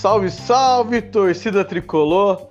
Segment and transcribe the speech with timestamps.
[0.00, 2.50] Salve, salve, torcida tricolor!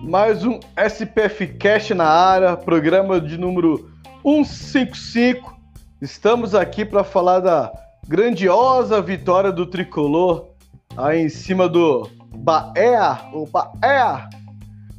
[0.00, 3.90] Mais um SPF Cast na área, programa de número
[4.22, 5.58] 155.
[6.00, 7.72] Estamos aqui para falar da
[8.06, 10.50] grandiosa vitória do tricolor
[10.96, 14.28] aí em cima do Bahia, o Bahia.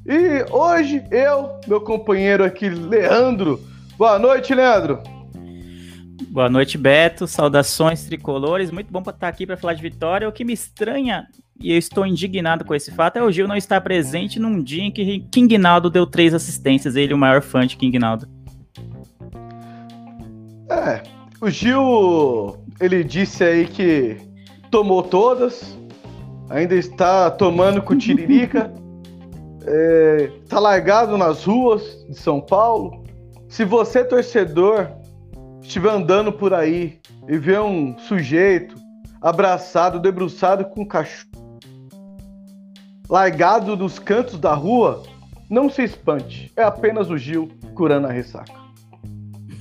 [0.05, 3.57] E hoje eu, meu companheiro aqui, Leandro.
[3.97, 5.01] Boa noite, Leandro.
[6.29, 7.25] Boa noite, Beto.
[7.25, 8.69] Saudações tricolores.
[8.69, 10.29] Muito bom estar aqui para falar de vitória.
[10.29, 11.27] O que me estranha
[11.59, 14.83] e eu estou indignado com esse fato é o Gil não estar presente num dia
[14.83, 16.95] em que King Naldo deu três assistências.
[16.95, 18.27] Ele, o maior fã de King Naldo.
[20.69, 21.01] É,
[21.41, 24.17] o Gil, ele disse aí que
[24.69, 25.75] tomou todas,
[26.47, 28.71] ainda está tomando com tiririca,
[29.65, 33.03] é, tá largado nas ruas de São Paulo.
[33.49, 34.98] Se você, torcedor,
[35.61, 38.75] estiver andando por aí e ver um sujeito
[39.21, 41.59] abraçado, debruçado com um cachorro,
[43.09, 45.03] largado nos cantos da rua,
[45.49, 46.51] não se espante.
[46.55, 48.53] É apenas o Gil curando a ressaca.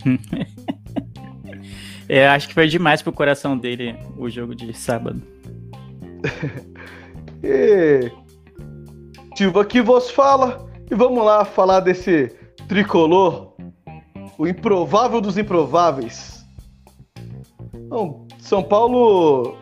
[2.08, 5.22] é, acho que foi demais pro coração dele o jogo de sábado.
[7.42, 8.10] e
[9.38, 12.26] Silva aqui vos fala e vamos lá falar desse
[12.66, 13.54] tricolor,
[14.38, 16.46] o improvável dos improváveis.
[17.88, 19.56] Bom, São Paulo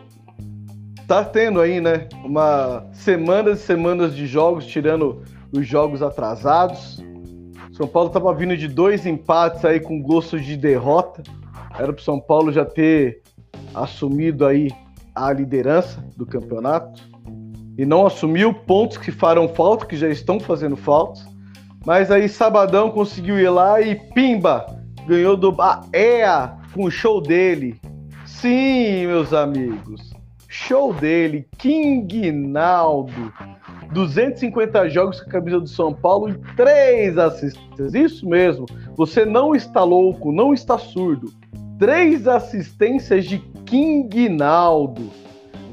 [1.07, 7.03] tá tendo aí, né, uma semanas e semanas de jogos, tirando os jogos atrasados.
[7.71, 11.23] São Paulo tava vindo de dois empates aí com gosto de derrota.
[11.77, 13.23] Era pro São Paulo já ter
[13.73, 14.69] assumido aí
[15.15, 17.01] a liderança do campeonato
[17.77, 21.21] e não assumiu pontos que farão falta, que já estão fazendo falta.
[21.87, 24.65] Mas aí sabadão conseguiu ir lá e pimba,
[25.07, 27.79] ganhou do Bahia com o show dele.
[28.25, 30.13] Sim, meus amigos.
[30.49, 33.31] Show dele, King Naldo.
[33.93, 37.93] 250 jogos com a camisa do São Paulo e 3 assistências.
[37.93, 38.65] Isso mesmo,
[38.97, 41.31] você não está louco, não está surdo.
[41.79, 45.09] Três assistências de King Naldo.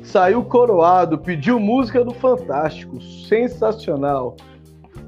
[0.04, 3.02] Saiu coroado, pediu música do Fantástico.
[3.02, 4.36] Sensacional.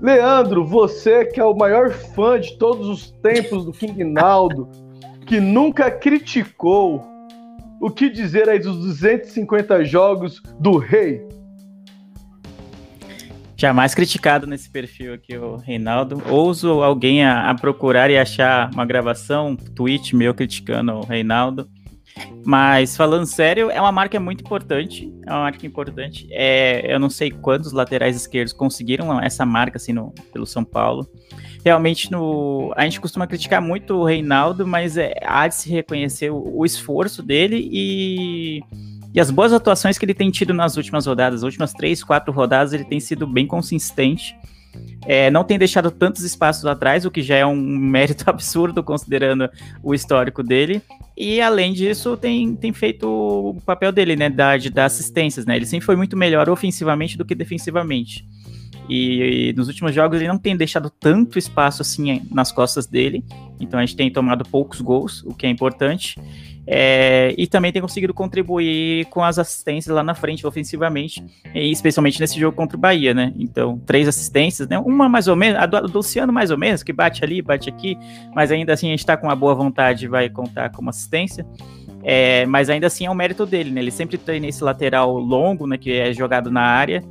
[0.00, 4.68] Leandro, você que é o maior fã de todos os tempos do King Naldo,
[5.26, 7.04] que nunca criticou
[7.80, 11.26] o que dizer aí dos 250 jogos do Rei?
[13.58, 16.22] Jamais criticado nesse perfil aqui, o Reinaldo.
[16.28, 21.66] Ouso alguém a, a, procurar e achar uma gravação, tweet meu criticando o Reinaldo.
[22.44, 25.12] Mas falando sério, é uma marca muito importante.
[25.26, 26.28] É uma marca importante.
[26.30, 31.08] É, eu não sei quantos laterais esquerdos conseguiram essa marca assim no, pelo São Paulo
[31.66, 32.72] realmente no.
[32.76, 36.64] A gente costuma criticar muito o Reinaldo, mas é, há de se reconhecer o, o
[36.64, 38.62] esforço dele e,
[39.12, 41.40] e as boas atuações que ele tem tido nas últimas rodadas.
[41.40, 44.38] As últimas três, quatro rodadas, ele tem sido bem consistente.
[45.06, 49.48] É, não tem deixado tantos espaços atrás, o que já é um mérito absurdo considerando
[49.82, 50.82] o histórico dele.
[51.16, 54.28] E além disso, tem, tem feito o papel dele, né?
[54.28, 55.56] Da, de dar assistências, né?
[55.56, 58.26] Ele sempre foi muito melhor ofensivamente do que defensivamente.
[58.88, 63.24] E, e, nos últimos jogos ele não tem deixado tanto espaço assim nas costas dele.
[63.58, 66.20] Então a gente tem tomado poucos gols, o que é importante.
[66.66, 72.40] É, e também tem conseguido contribuir com as assistências lá na frente, ofensivamente, especialmente nesse
[72.40, 73.32] jogo contra o Bahia, né?
[73.38, 74.78] Então, três assistências, né?
[74.78, 77.96] Uma mais ou menos, a do, Luciano mais ou menos, que bate ali, bate aqui,
[78.34, 81.46] mas ainda assim a gente tá com uma boa vontade vai contar como assistência.
[82.02, 83.80] É, mas ainda assim é um mérito dele, né?
[83.80, 85.78] Ele sempre tem esse lateral longo, né?
[85.78, 87.02] Que é jogado na área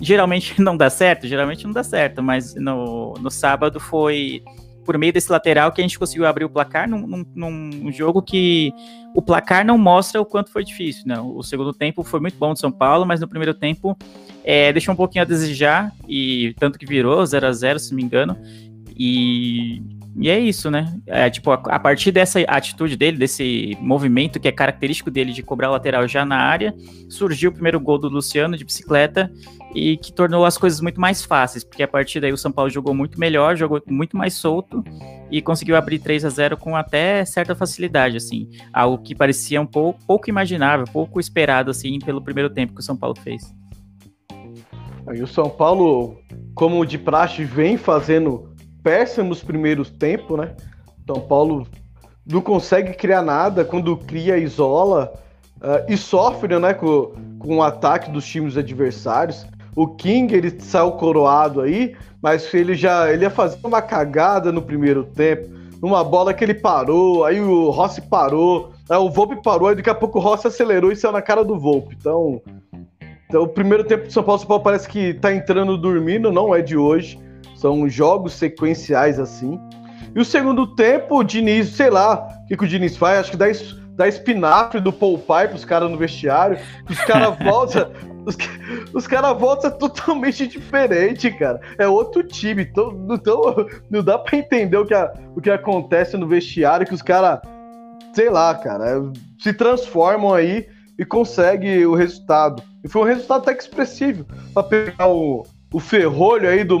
[0.00, 4.42] geralmente não dá certo, geralmente não dá certo, mas no, no sábado foi
[4.88, 8.22] por meio desse lateral que a gente conseguiu abrir o placar num, num, num, jogo
[8.22, 8.72] que
[9.14, 11.02] o placar não mostra o quanto foi difícil.
[11.04, 11.20] Né?
[11.20, 13.94] O segundo tempo foi muito bom de São Paulo, mas no primeiro tempo
[14.42, 17.96] é, deixou um pouquinho a desejar, e tanto que virou 0 a 0 se não
[17.96, 18.34] me engano.
[18.96, 19.82] E
[20.20, 20.92] E é isso, né?
[21.06, 25.44] É, tipo, a, a, partir dessa atitude dele, desse movimento que é característico dele de
[25.44, 26.74] cobrar lateral já na área,
[27.08, 29.30] surgiu o primeiro gol do Luciano de bicicleta
[29.76, 32.68] e que tornou as coisas muito mais fáceis, porque a partir daí o São Paulo
[32.68, 34.82] jogou muito melhor, jogou muito mais solto
[35.30, 39.66] e conseguiu abrir 3 a 0 com até certa facilidade, assim, algo que parecia um
[39.66, 43.54] pouco, pouco imaginável, pouco esperado, assim, pelo primeiro tempo que o São Paulo fez.
[45.14, 46.16] E o São Paulo,
[46.54, 48.47] como de praxe, vem fazendo
[48.82, 50.54] péssimos primeiros tempos, né?
[51.06, 51.66] São Paulo
[52.30, 55.12] não consegue criar nada, quando cria, isola
[55.56, 59.46] uh, e sofre, né, com, com o ataque dos times adversários.
[59.74, 64.60] O King, ele saiu coroado aí, mas ele já ele ia fazer uma cagada no
[64.60, 65.48] primeiro tempo,
[65.80, 69.88] numa bola que ele parou, aí o Rossi parou, aí o Volpe parou, aí daqui
[69.88, 71.96] a pouco o Rossi acelerou e saiu na cara do Volpe.
[71.98, 72.42] Então,
[73.28, 76.54] então o primeiro tempo do São Paulo, São Paulo parece que tá entrando dormindo, não
[76.54, 77.18] é de hoje.
[77.58, 79.60] São jogos sequenciais assim.
[80.14, 83.18] E o segundo tempo, o Diniz, sei lá, o que, que o Diniz faz?
[83.18, 83.46] Acho que dá,
[83.96, 86.56] dá espinafre do Paul Pai pros caras no vestiário.
[86.88, 87.90] Os caras voltam.
[88.24, 88.36] Os,
[88.94, 91.60] os caras voltam totalmente diferente, cara.
[91.78, 92.62] É outro time.
[92.62, 96.94] Então, então não dá pra entender o que, a, o que acontece no vestiário, que
[96.94, 97.40] os caras,
[98.14, 99.02] sei lá, cara,
[99.40, 102.62] se transformam aí e conseguem o resultado.
[102.84, 104.24] E foi um resultado até que expressivo.
[104.54, 106.78] Pra pegar o, o ferrolho aí do,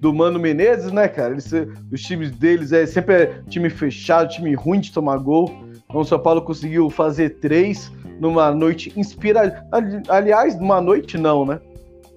[0.00, 1.32] do Mano Menezes, né, cara?
[1.32, 1.50] Eles,
[1.92, 5.52] os times deles é sempre é time fechado, time ruim de tomar gol.
[5.88, 7.90] Então o São Paulo conseguiu fazer três
[8.20, 9.66] numa noite inspirada.
[10.08, 11.60] Aliás, numa noite não, né?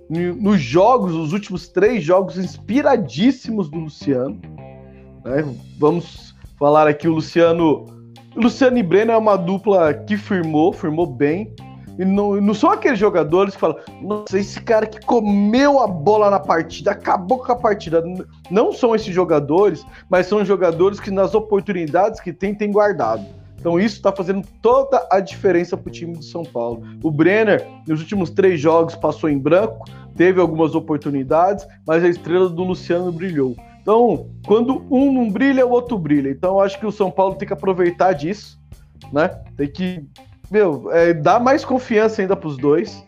[0.10, 4.40] Nos jogos, os últimos três jogos inspiradíssimos do Luciano.
[5.24, 5.56] Né?
[5.80, 7.86] Vamos falar aqui o Luciano.
[8.36, 11.54] Luciano e Breno é uma dupla que firmou, firmou bem.
[12.02, 16.32] E não, não são aqueles jogadores que falam, nossa, esse cara que comeu a bola
[16.32, 18.04] na partida, acabou com a partida.
[18.50, 23.24] Não são esses jogadores, mas são jogadores que nas oportunidades que tem, tem guardado.
[23.60, 26.82] Então isso está fazendo toda a diferença para o time do São Paulo.
[27.04, 29.86] O Brenner, nos últimos três jogos, passou em branco,
[30.18, 33.56] teve algumas oportunidades, mas a estrela do Luciano brilhou.
[33.80, 36.32] Então, quando um não brilha, o outro brilha.
[36.32, 38.60] Então, acho que o São Paulo tem que aproveitar disso,
[39.14, 39.28] né?
[39.56, 40.04] Tem que,
[40.52, 43.04] meu, é, dar mais confiança ainda para os dois,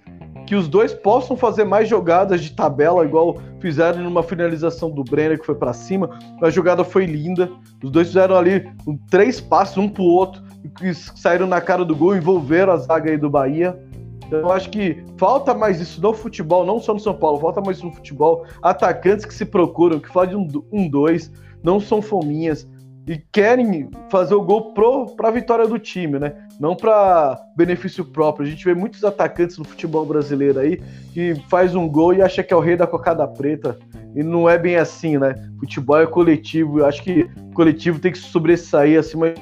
[0.47, 5.39] que os dois possam fazer mais jogadas de tabela, igual fizeram numa finalização do Brenner
[5.39, 6.09] que foi para cima.
[6.41, 7.49] A jogada foi linda.
[7.83, 10.41] Os dois fizeram ali um, três passos um pro outro,
[10.77, 13.77] que saíram na cara do gol, envolveram a zaga aí do Bahia.
[14.25, 17.61] Então, eu acho que falta mais isso no futebol, não só no São Paulo, falta
[17.61, 18.45] mais isso no futebol.
[18.61, 21.31] Atacantes que se procuram, que fazem um, um dois,
[21.61, 22.67] não são fominhas
[23.05, 24.73] e querem fazer o gol
[25.15, 26.33] para vitória do time, né?
[26.59, 28.47] Não para benefício próprio.
[28.47, 30.81] A gente vê muitos atacantes no futebol brasileiro aí
[31.13, 33.77] que faz um gol e acha que é o rei da cocada preta.
[34.15, 35.35] E não é bem assim, né?
[35.59, 36.79] Futebol é coletivo.
[36.79, 39.33] Eu acho que o coletivo tem que sobressair acima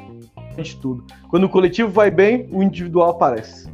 [0.57, 1.05] de tudo.
[1.29, 3.69] Quando o coletivo vai bem, o individual aparece.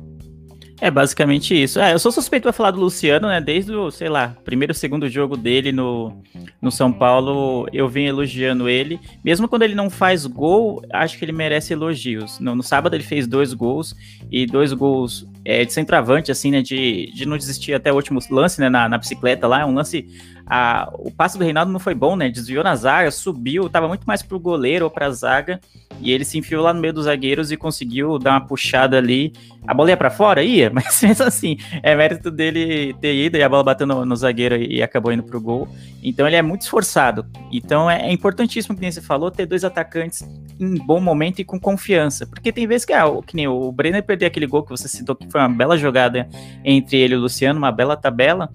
[0.79, 1.79] É basicamente isso.
[1.79, 3.41] É, eu sou suspeito para falar do Luciano, né?
[3.41, 6.21] Desde o, sei lá, primeiro, segundo jogo dele no,
[6.61, 8.99] no São Paulo, eu venho elogiando ele.
[9.23, 12.39] Mesmo quando ele não faz gol, acho que ele merece elogios.
[12.39, 13.95] No, no sábado ele fez dois gols
[14.31, 16.61] e dois gols é, de centroavante, assim, né?
[16.61, 18.67] De, de não desistir até o último lance, né?
[18.67, 20.05] Na, na bicicleta lá, um lance
[20.49, 22.29] a, o passe do Reinaldo não foi bom, né?
[22.29, 25.59] Desviou na zaga, subiu, tava muito mais pro goleiro ou pra zaga,
[25.99, 29.33] e ele se enfiou lá no meio dos zagueiros e conseguiu dar uma puxada ali.
[29.67, 30.41] A bola ia pra fora?
[30.41, 34.55] Ia, mas mesmo assim, é mérito dele ter ido e a bola bateu no, zagueiro
[34.55, 35.67] e acabou indo pro gol.
[36.01, 37.25] Então ele é muito esforçado.
[37.51, 40.25] Então é, é importantíssimo, que nem você falou, ter dois atacantes
[40.59, 42.25] em bom momento e com confiança.
[42.25, 45.15] Porque tem vezes que, ah, que nem o Brenner perder aquele gol que você citou,
[45.15, 46.27] que foi uma bela jogada
[46.63, 48.49] entre ele e o Luciano, uma bela tabela.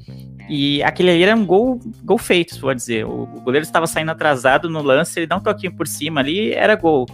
[0.49, 3.07] E aquele aí era um gol, gol feito, pode dizer.
[3.07, 6.53] O, o goleiro estava saindo atrasado no lance, ele dá um toquinho por cima ali,
[6.53, 7.07] era gol.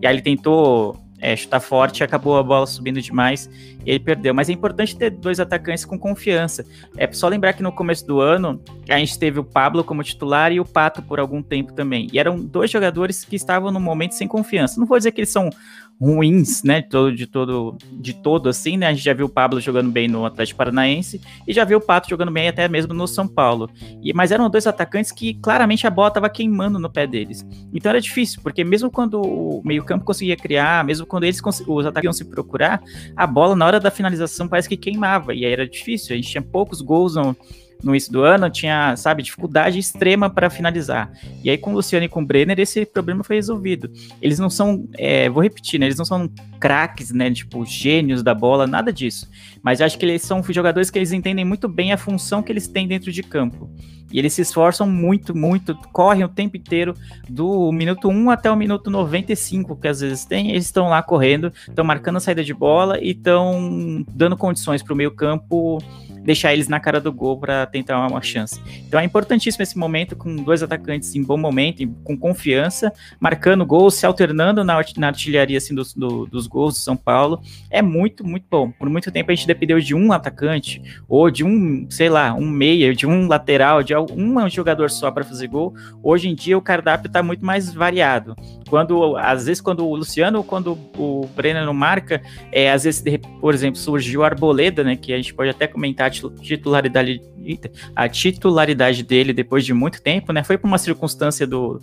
[0.00, 3.50] E aí ele tentou é, chutar forte, acabou a bola subindo demais
[3.84, 4.34] e ele perdeu.
[4.34, 6.64] Mas é importante ter dois atacantes com confiança.
[6.96, 10.52] É só lembrar que no começo do ano a gente teve o Pablo como titular
[10.52, 12.08] e o Pato por algum tempo também.
[12.12, 14.78] E eram dois jogadores que estavam no momento sem confiança.
[14.78, 15.50] Não vou dizer que eles são
[16.00, 19.28] ruins, né, de todo, de todo, de todo assim, né, a gente já viu o
[19.30, 22.92] Pablo jogando bem no Atlético Paranaense e já viu o Pato jogando bem até mesmo
[22.92, 23.70] no São Paulo,
[24.02, 27.90] e, mas eram dois atacantes que claramente a bola estava queimando no pé deles, então
[27.90, 32.04] era difícil, porque mesmo quando o meio campo conseguia criar, mesmo quando eles os atacantes
[32.04, 32.82] iam se procurar,
[33.16, 36.28] a bola na hora da finalização parece que queimava, e aí era difícil, a gente
[36.28, 37.16] tinha poucos gols
[37.82, 41.10] no início do ano, tinha, sabe, dificuldade extrema para finalizar.
[41.42, 43.90] E aí com o Luciano e com o Brenner, esse problema foi resolvido.
[44.20, 46.28] Eles não são, é, vou repetir, né, eles não são
[46.58, 49.28] craques, né, tipo, gênios da bola, nada disso.
[49.62, 52.68] Mas acho que eles são jogadores que eles entendem muito bem a função que eles
[52.68, 53.70] têm dentro de campo.
[54.12, 56.94] E eles se esforçam muito, muito, correm o tempo inteiro,
[57.28, 61.52] do minuto 1 até o minuto 95, que às vezes tem, eles estão lá correndo,
[61.68, 65.78] estão marcando a saída de bola e estão dando condições para o meio campo
[66.26, 68.60] deixar eles na cara do gol para tentar uma chance.
[68.86, 73.94] Então é importantíssimo esse momento com dois atacantes em bom momento, com confiança, marcando gols,
[73.94, 77.40] se alternando na, na artilharia assim, dos, do, dos gols do São Paulo.
[77.70, 78.70] É muito, muito bom.
[78.70, 82.48] Por muito tempo a gente dependeu de um atacante ou de um, sei lá, um
[82.48, 85.74] meia, de um lateral, de um jogador só para fazer gol.
[86.02, 88.34] Hoje em dia o cardápio está muito mais variado.
[88.68, 93.02] Quando, às vezes, quando o Luciano ou quando o Brenner não marca, é, às vezes,
[93.40, 94.96] por exemplo, surgiu a Arboleda, né?
[94.96, 97.20] Que a gente pode até comentar titularidade,
[97.94, 100.42] a titularidade dele depois de muito tempo, né?
[100.42, 101.80] Foi por uma circunstância do,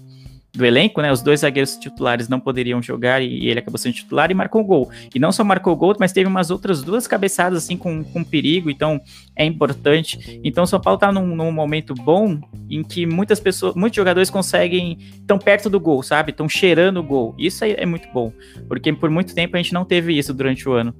[0.54, 1.12] do elenco, né?
[1.12, 4.92] Os dois zagueiros titulares não poderiam jogar e ele acabou sendo titular e marcou gol.
[5.14, 8.70] E não só marcou gol, mas teve umas outras duas cabeçadas assim com, com perigo,
[8.70, 9.02] então
[9.36, 10.40] é importante.
[10.44, 14.30] Então o São Paulo tá num, num momento bom em que muitas pessoas, muitos jogadores
[14.30, 16.30] conseguem tão perto do gol, sabe?
[16.30, 17.34] Estão cheirando o gol.
[17.38, 18.32] Isso é, é muito bom,
[18.68, 20.94] porque por muito tempo a gente não teve isso durante o ano.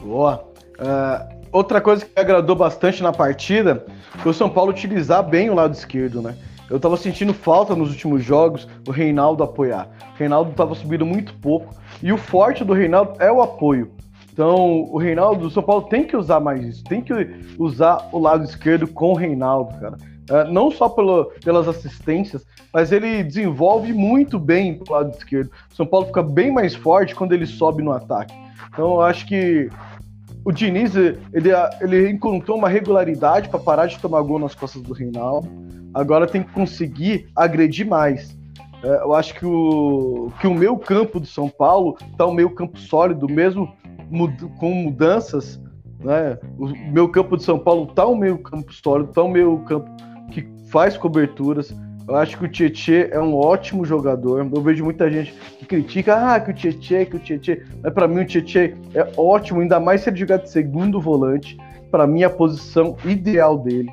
[0.00, 0.48] Boa.
[0.78, 3.84] Uh, outra coisa que me agradou bastante na partida
[4.18, 6.36] foi o São Paulo utilizar bem o lado esquerdo, né?
[6.70, 9.88] Eu tava sentindo falta nos últimos jogos o Reinaldo apoiar.
[10.14, 13.90] O Reinaldo tava subindo muito pouco e o forte do Reinaldo é o apoio.
[14.32, 17.12] Então, o Reinaldo do São Paulo tem que usar mais isso, tem que
[17.58, 19.96] usar o lado esquerdo com o Reinaldo, cara.
[20.30, 25.50] Uh, não só pelo, pelas assistências, mas ele desenvolve muito bem pro lado esquerdo.
[25.72, 28.32] O São Paulo fica bem mais forte quando ele sobe no ataque.
[28.68, 29.70] Então, eu acho que
[30.44, 34.92] o Diniz ele, ele encontrou uma regularidade para parar de tomar gol nas costas do
[34.92, 35.48] Reinaldo.
[35.92, 38.36] Agora tem que conseguir agredir mais.
[38.82, 42.50] É, eu acho que o, que o meu campo do São Paulo está um meio
[42.50, 43.72] campo sólido, mesmo
[44.10, 45.60] mud, com mudanças.
[45.98, 46.38] Né?
[46.58, 49.90] O meu campo de São Paulo está um meio campo sólido, está um meio campo
[50.30, 51.74] que faz coberturas.
[52.08, 54.40] Eu acho que o Tietê é um ótimo jogador.
[54.40, 57.62] Eu vejo muita gente que critica, ah, que o Tietê, que o Tietê.
[57.82, 61.58] Mas para mim o Tietê é ótimo, ainda mais se ele jogar de segundo volante.
[61.90, 63.92] Para mim a posição ideal dele.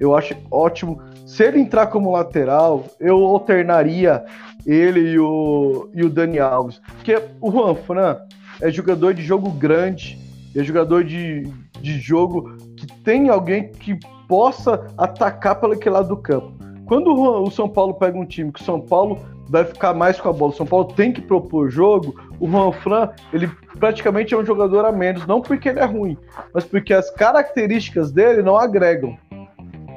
[0.00, 1.00] Eu acho ótimo.
[1.24, 4.24] Se ele entrar como lateral, eu alternaria
[4.66, 6.80] ele e o, e o Dani Alves.
[6.96, 8.18] Porque o Juan Fran
[8.60, 10.18] é jogador de jogo grande,
[10.56, 11.48] é jogador de,
[11.80, 13.96] de jogo que tem alguém que
[14.28, 16.63] possa atacar pelo aquele lado do campo.
[16.86, 20.28] Quando o São Paulo pega um time que o São Paulo vai ficar mais com
[20.28, 24.38] a bola, o São Paulo tem que propor jogo, o Juan Fran, ele praticamente é
[24.38, 26.16] um jogador a menos, não porque ele é ruim,
[26.52, 29.16] mas porque as características dele não agregam.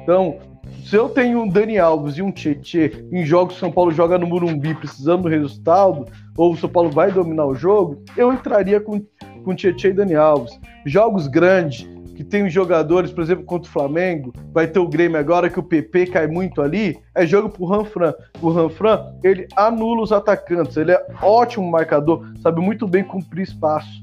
[0.02, 0.38] Então,
[0.84, 3.90] se eu tenho um Dani Alves e um Tietê em jogos que o São Paulo
[3.90, 8.32] joga no Murumbi precisando do resultado, ou o São Paulo vai dominar o jogo, eu
[8.32, 9.04] entraria com,
[9.44, 10.58] com Tietê e Dani Alves.
[10.86, 11.86] Jogos grandes,
[12.18, 15.62] que tem jogadores, por exemplo, contra o Flamengo, vai ter o Grêmio agora que o
[15.62, 18.12] PP cai muito ali, é jogo pro Ranfran.
[18.42, 24.02] O Ranfran, ele anula os atacantes, ele é ótimo marcador, sabe muito bem cumprir espaço.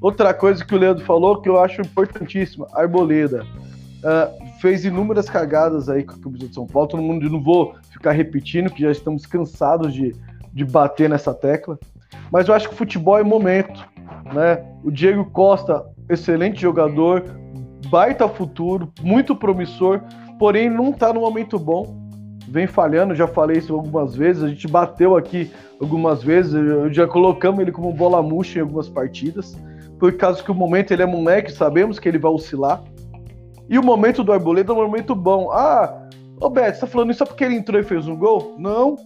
[0.00, 3.44] Outra coisa que o Leandro falou que eu acho importantíssima, Arboleda.
[3.96, 7.74] Uh, fez inúmeras cagadas aí com a camisa de São Paulo, todo mundo, não vou
[7.90, 10.14] ficar repetindo, que já estamos cansados de,
[10.52, 11.76] de bater nessa tecla.
[12.30, 13.84] Mas eu acho que o futebol é momento,
[14.32, 14.64] né?
[14.84, 17.24] O Diego Costa, excelente jogador,
[17.86, 20.00] baita futuro, muito promissor,
[20.38, 22.06] porém não está no momento bom.
[22.48, 25.50] Vem falhando, já falei isso algumas vezes, a gente bateu aqui
[25.80, 26.52] algumas vezes,
[26.92, 29.56] já colocamos ele como bola murcha em algumas partidas,
[29.98, 32.82] por causa que o momento ele é moleque, sabemos que ele vai oscilar.
[33.68, 35.50] E o momento do Arboleda é um momento bom.
[35.50, 36.08] Ah,
[36.40, 38.54] ô Beto, você tá falando isso só porque ele entrou e fez um gol?
[38.58, 38.96] Não.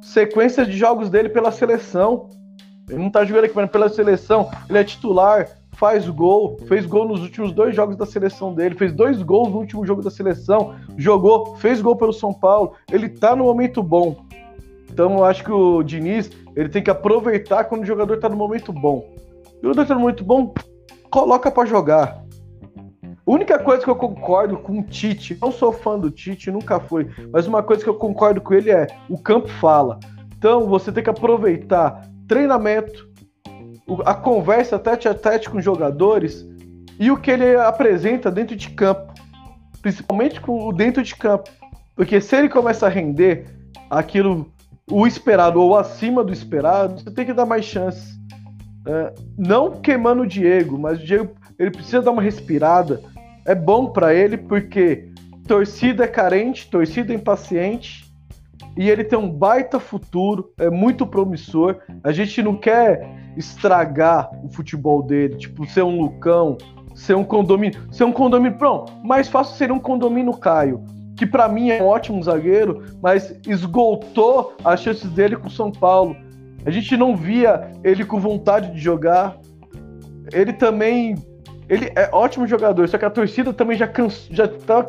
[0.00, 2.30] Sequência de jogos dele pela seleção.
[2.88, 4.50] Ele não tá jogando aqui, mas pela seleção.
[4.68, 5.46] Ele é titular
[5.78, 9.58] faz gol, fez gol nos últimos dois jogos da seleção dele, fez dois gols no
[9.58, 14.24] último jogo da seleção, jogou, fez gol pelo São Paulo, ele tá no momento bom.
[14.90, 18.36] Então eu acho que o Diniz, ele tem que aproveitar quando o jogador tá no
[18.36, 19.08] momento bom.
[19.62, 20.52] O jogador tá no momento bom,
[21.10, 22.24] coloca para jogar.
[23.24, 26.80] A única coisa que eu concordo com o Tite, não sou fã do Tite, nunca
[26.80, 30.00] fui, mas uma coisa que eu concordo com ele é: o campo fala.
[30.36, 33.08] Então você tem que aproveitar treinamento,
[34.04, 36.46] a conversa tete a tete com os jogadores
[36.98, 39.14] e o que ele apresenta dentro de campo,
[39.80, 41.50] principalmente com o dentro de campo.
[41.94, 43.46] Porque se ele começa a render
[43.90, 44.52] aquilo,
[44.90, 48.18] o esperado ou acima do esperado, você tem que dar mais chances.
[48.86, 53.00] É, não queimando o Diego, mas o Diego ele precisa dar uma respirada.
[53.44, 55.08] é bom para ele porque
[55.46, 58.07] torcida é carente, torcida é impaciente
[58.76, 61.76] e ele tem um baita futuro, é muito promissor.
[62.04, 66.56] A gente não quer estragar o futebol dele, tipo, ser um Lucão,
[66.94, 70.84] ser um condomínio, ser um condomínio, pronto, mais fácil ser um condomínio Caio,
[71.16, 75.70] que para mim é um ótimo zagueiro, mas esgotou as chances dele com o São
[75.70, 76.16] Paulo.
[76.66, 79.38] A gente não via ele com vontade de jogar.
[80.32, 81.14] Ele também,
[81.68, 84.84] ele é ótimo jogador, só que a torcida também já cansa, já tá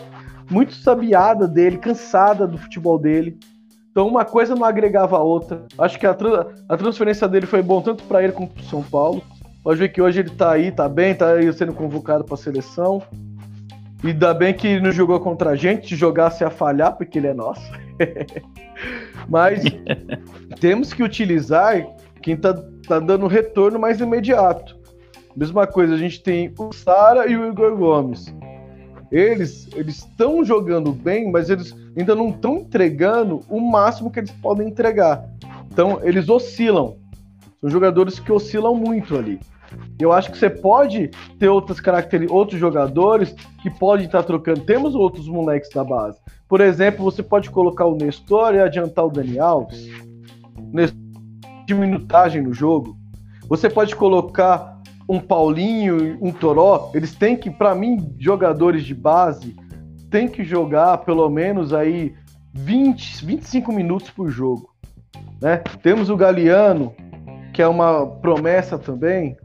[0.49, 3.37] muito sabiada dele, cansada do futebol dele.
[3.91, 5.63] Então uma coisa não agregava a outra.
[5.77, 8.83] Acho que a, tra a transferência dele foi bom tanto para ele como para São
[8.83, 9.21] Paulo.
[9.63, 12.37] Pode ver que hoje ele tá aí, tá bem, tá aí sendo convocado para a
[12.37, 13.01] seleção.
[14.03, 17.27] E ainda bem que não jogou contra a gente, se jogasse a falhar, porque ele
[17.27, 17.69] é nosso.
[19.27, 19.61] Mas
[20.61, 21.85] temos que utilizar
[22.21, 22.53] quem tá,
[22.87, 24.77] tá dando retorno mais imediato.
[25.35, 28.33] Mesma coisa, a gente tem o Sara e o Igor Gomes.
[29.11, 34.67] Eles estão jogando bem, mas eles ainda não estão entregando o máximo que eles podem
[34.67, 35.27] entregar.
[35.71, 36.95] Então, eles oscilam.
[37.59, 39.39] São jogadores que oscilam muito ali.
[39.99, 44.61] Eu acho que você pode ter outras características, outros jogadores que podem estar trocando.
[44.61, 46.17] Temos outros moleques da base.
[46.47, 49.87] Por exemplo, você pode colocar o Nestor e adiantar o Dani Alves.
[50.71, 50.97] Nestor
[51.65, 52.97] de minutagem no jogo.
[53.47, 54.68] Você pode colocar
[55.09, 56.91] um Paulinho, um Toró.
[56.93, 59.55] Eles têm que, para mim, jogadores de base,
[60.11, 62.13] tem que jogar pelo menos aí
[62.53, 64.69] 20, 25 minutos por jogo.
[65.41, 65.57] Né?
[65.81, 66.93] Temos o Galeano,
[67.51, 69.35] que é uma promessa também.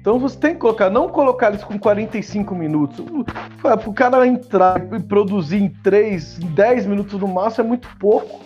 [0.00, 3.04] Então você tem que colocar, não colocar eles com 45 minutos.
[3.60, 8.38] Para o cara entrar e produzir em 3, 10 minutos no máximo é muito pouco.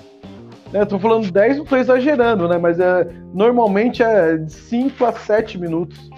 [0.72, 0.84] Né?
[0.84, 2.58] Tô falando 10, não estou exagerando, né?
[2.58, 6.08] Mas é, normalmente é de 5 a 7 minutos.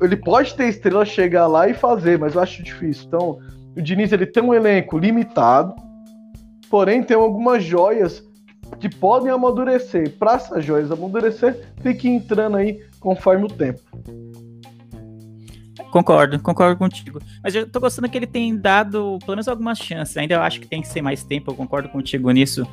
[0.00, 3.04] Ele pode ter estrela chegar lá e fazer, mas eu acho difícil.
[3.06, 3.38] Então,
[3.76, 5.74] o Diniz ele tem um elenco limitado,
[6.70, 8.24] porém tem algumas joias
[8.80, 10.16] que podem amadurecer.
[10.18, 13.80] Para essas joias amadurecer, tem que ir entrando aí conforme o tempo.
[15.90, 17.20] Concordo, concordo contigo.
[17.42, 20.16] Mas eu tô gostando que ele tem dado pelo menos algumas chances.
[20.16, 22.66] Ainda eu acho que tem que ser mais tempo, eu concordo contigo nisso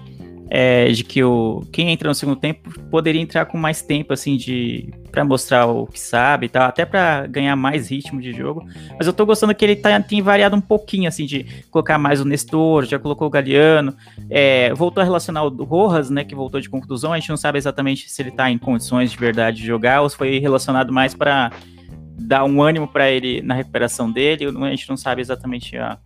[0.49, 4.37] é, de que o quem entra no segundo tempo poderia entrar com mais tempo, assim,
[4.37, 8.65] de para mostrar o que sabe e tal, até para ganhar mais ritmo de jogo.
[8.97, 12.19] Mas eu tô gostando que ele tá, tem variado um pouquinho, assim, de colocar mais
[12.19, 13.95] o Nestor, já colocou o Galeano,
[14.29, 17.13] é, voltou a relacionar o Rojas, né, que voltou de conclusão.
[17.13, 20.09] A gente não sabe exatamente se ele tá em condições de verdade de jogar ou
[20.09, 21.51] se foi relacionado mais para
[22.17, 24.45] dar um ânimo para ele na recuperação dele.
[24.45, 25.97] A gente não sabe exatamente a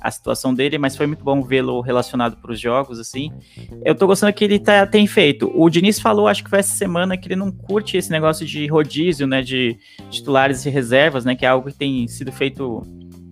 [0.00, 3.32] a situação dele, mas foi muito bom vê-lo relacionado para os jogos, assim.
[3.84, 5.50] Eu tô gostando que ele tá, tem feito.
[5.54, 8.66] O Diniz falou, acho que foi essa semana, que ele não curte esse negócio de
[8.66, 9.78] rodízio, né, de
[10.10, 12.82] titulares e reservas, né, que é algo que tem sido feito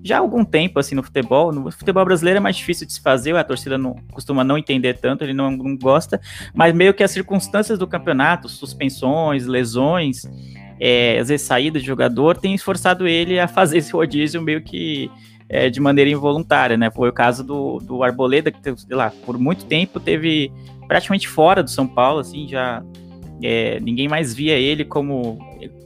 [0.05, 1.53] já há algum tempo, assim, no futebol.
[1.53, 4.95] No futebol brasileiro é mais difícil de se fazer, a torcida não costuma não entender
[4.95, 6.21] tanto, ele não, não gosta,
[6.55, 10.23] mas meio que as circunstâncias do campeonato, suspensões, lesões,
[10.81, 15.11] é, às vezes saída de jogador, tem esforçado ele a fazer esse rodízio meio que
[15.53, 16.91] é, de maneira involuntária, né?
[16.91, 20.51] Foi o caso do, do Arboleda, que, sei lá, por muito tempo teve
[20.89, 22.83] praticamente fora do São Paulo, assim, já
[23.43, 25.39] é, ninguém mais via ele como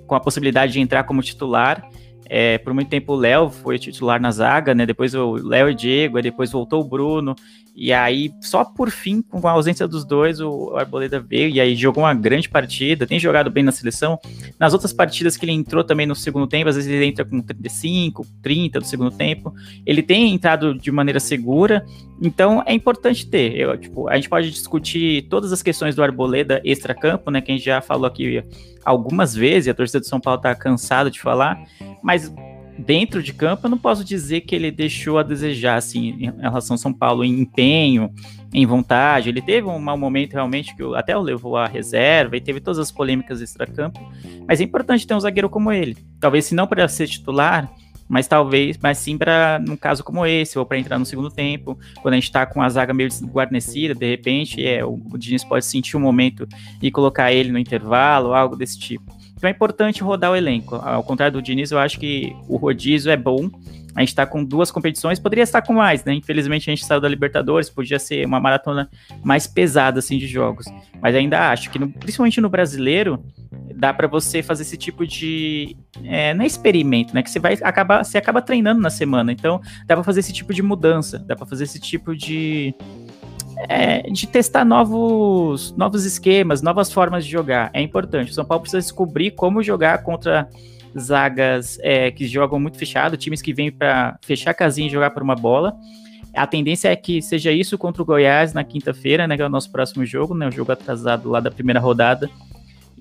[0.06, 1.90] com a possibilidade de entrar como titular.
[2.28, 4.86] É, por muito tempo o Léo foi titular na zaga, né?
[4.86, 7.34] Depois o Léo e Diego, depois voltou o Bruno.
[7.78, 11.76] E aí, só por fim, com a ausência dos dois, o Arboleda veio e aí
[11.76, 14.18] jogou uma grande partida, tem jogado bem na seleção.
[14.58, 17.42] Nas outras partidas que ele entrou também no segundo tempo, às vezes ele entra com
[17.42, 19.52] 35, 30 do segundo tempo.
[19.84, 21.84] Ele tem entrado de maneira segura,
[22.22, 23.54] então é importante ter.
[23.54, 27.42] Eu, tipo, a gente pode discutir todas as questões do Arboleda extra-campo, né?
[27.42, 28.42] Que a gente já falou aqui
[28.86, 31.62] algumas vezes, a torcida do São Paulo tá cansada de falar,
[32.02, 32.32] mas
[32.78, 36.74] dentro de campo, eu não posso dizer que ele deixou a desejar, assim, em relação
[36.74, 38.12] ao São Paulo, em empenho,
[38.52, 39.28] em vontade.
[39.28, 42.78] Ele teve um mau momento, realmente, que até o levou à reserva e teve todas
[42.78, 44.00] as polêmicas extra-campo.
[44.46, 45.96] Mas é importante ter um zagueiro como ele.
[46.20, 47.70] Talvez, se não para ser titular,
[48.08, 51.78] mas talvez, mas sim para num caso como esse, ou para entrar no segundo tempo,
[52.00, 55.42] quando a gente está com a zaga meio desguarnecida, de repente, é, o, o Diniz
[55.42, 56.46] pode sentir um momento
[56.80, 59.14] e colocar ele no intervalo, algo desse tipo.
[59.36, 60.76] Então é importante rodar o elenco.
[60.76, 63.50] Ao contrário do Diniz, eu acho que o rodízio é bom.
[63.94, 66.12] A gente está com duas competições, poderia estar com mais, né?
[66.14, 68.90] Infelizmente a gente saiu da Libertadores, podia ser uma maratona
[69.24, 70.66] mais pesada assim de jogos.
[71.00, 73.22] Mas ainda acho que, no, principalmente no brasileiro,
[73.74, 77.22] dá para você fazer esse tipo de é, não é experimento, né?
[77.22, 79.32] Que você vai acabar, você acaba treinando na semana.
[79.32, 82.74] Então dá para fazer esse tipo de mudança, dá para fazer esse tipo de
[83.68, 87.70] é, de testar novos, novos esquemas, novas formas de jogar.
[87.72, 88.30] É importante.
[88.30, 90.48] O São Paulo precisa descobrir como jogar contra
[90.98, 95.10] zagas é, que jogam muito fechado, times que vêm para fechar a casinha e jogar
[95.10, 95.76] por uma bola.
[96.34, 99.50] A tendência é que seja isso contra o Goiás na quinta-feira, né, que é o
[99.50, 102.30] nosso próximo jogo, né, o jogo atrasado lá da primeira rodada.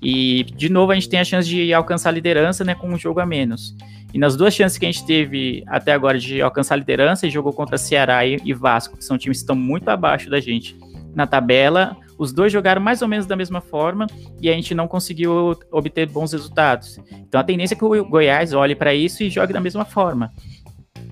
[0.02, 2.98] E, de novo, a gente tem a chance de alcançar a liderança né, com um
[2.98, 3.74] jogo a menos.
[4.12, 7.30] E nas duas chances que a gente teve até agora de alcançar a liderança, e
[7.30, 10.76] jogou contra Ceará e Vasco, que são times que estão muito abaixo da gente
[11.14, 14.06] na tabela, os dois jogaram mais ou menos da mesma forma
[14.40, 16.98] e a gente não conseguiu obter bons resultados.
[17.10, 20.30] Então a tendência é que o Goiás olhe para isso e jogue da mesma forma.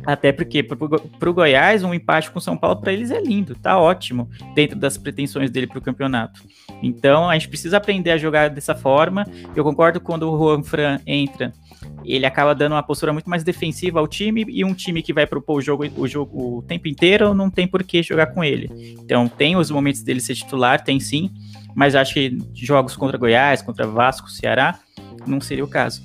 [0.07, 3.79] Até porque para o Goiás, um empate com São Paulo para eles é lindo, tá
[3.79, 6.42] ótimo, dentro das pretensões dele para o campeonato.
[6.83, 9.27] Então a gente precisa aprender a jogar dessa forma.
[9.57, 11.53] Eu concordo quando o Juan Fran entra,
[12.05, 15.27] ele acaba dando uma postura muito mais defensiva ao time e um time que vai
[15.27, 18.97] propor o jogo, o jogo o tempo inteiro não tem por que jogar com ele.
[19.01, 21.31] Então tem os momentos dele ser titular, tem sim,
[21.75, 24.79] mas acho que jogos contra Goiás, contra Vasco, Ceará,
[25.27, 26.03] não seria o caso.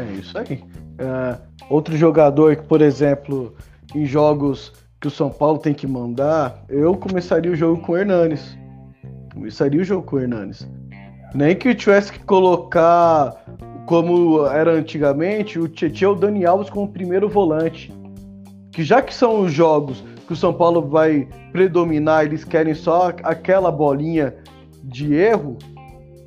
[0.00, 0.62] É isso aí.
[1.00, 3.54] Uh, outro jogador que, por exemplo,
[3.94, 7.96] em jogos que o São Paulo tem que mandar, eu começaria o jogo com o
[7.96, 8.56] Hernanes.
[9.32, 10.68] Começaria o jogo com o Hernanes.
[11.34, 13.44] Nem que tivesse que colocar,
[13.86, 17.92] como era antigamente, o Tietchan ou o Dani Alves como primeiro volante.
[18.72, 23.08] Que já que são os jogos que o São Paulo vai predominar, eles querem só
[23.22, 24.34] aquela bolinha
[24.84, 25.58] de erro,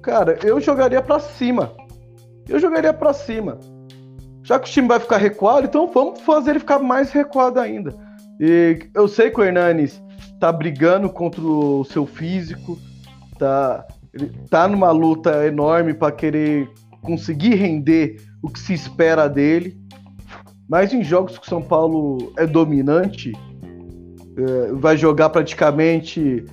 [0.02, 1.72] cara, eu jogaria para cima.
[2.48, 3.60] Eu jogaria para cima.
[4.44, 7.96] Já que o time vai ficar recuado, então vamos fazer ele ficar mais recuado ainda.
[8.40, 10.04] E eu sei que o Hernanes
[10.40, 12.78] tá brigando contra o seu físico,
[13.40, 13.86] tá,
[14.50, 16.70] tá numa luta enorme para querer
[17.02, 19.78] conseguir render o que se espera dele.
[20.68, 23.32] Mas em jogos que o São Paulo é dominante,
[24.36, 26.44] é, vai jogar praticamente